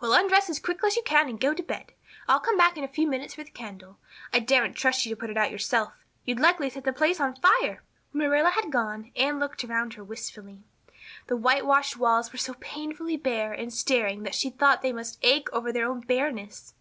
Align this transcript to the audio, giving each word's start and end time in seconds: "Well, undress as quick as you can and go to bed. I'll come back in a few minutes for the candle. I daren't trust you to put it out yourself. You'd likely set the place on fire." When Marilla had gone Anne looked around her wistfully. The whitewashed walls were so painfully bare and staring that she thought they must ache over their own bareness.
"Well, 0.00 0.12
undress 0.12 0.50
as 0.50 0.58
quick 0.58 0.82
as 0.84 0.96
you 0.96 1.04
can 1.06 1.28
and 1.28 1.40
go 1.40 1.54
to 1.54 1.62
bed. 1.62 1.92
I'll 2.26 2.40
come 2.40 2.56
back 2.58 2.76
in 2.76 2.82
a 2.82 2.88
few 2.88 3.06
minutes 3.06 3.34
for 3.36 3.44
the 3.44 3.50
candle. 3.52 3.96
I 4.32 4.40
daren't 4.40 4.74
trust 4.74 5.06
you 5.06 5.14
to 5.14 5.20
put 5.20 5.30
it 5.30 5.36
out 5.36 5.52
yourself. 5.52 5.92
You'd 6.24 6.40
likely 6.40 6.68
set 6.68 6.82
the 6.82 6.92
place 6.92 7.20
on 7.20 7.36
fire." 7.36 7.84
When 8.10 8.26
Marilla 8.28 8.50
had 8.50 8.72
gone 8.72 9.12
Anne 9.14 9.38
looked 9.38 9.62
around 9.62 9.94
her 9.94 10.02
wistfully. 10.02 10.64
The 11.28 11.36
whitewashed 11.36 11.96
walls 11.96 12.32
were 12.32 12.38
so 12.38 12.54
painfully 12.54 13.16
bare 13.16 13.52
and 13.52 13.72
staring 13.72 14.24
that 14.24 14.34
she 14.34 14.50
thought 14.50 14.82
they 14.82 14.92
must 14.92 15.20
ache 15.22 15.46
over 15.52 15.72
their 15.72 15.86
own 15.88 16.00
bareness. 16.00 16.74